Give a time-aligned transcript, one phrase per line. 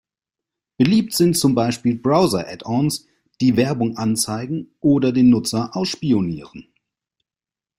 [0.77, 3.05] Beliebt sind zum Beispiel Browser-Addons,
[3.39, 6.73] die Werbung anzeigen oder den Nutzer ausspionieren.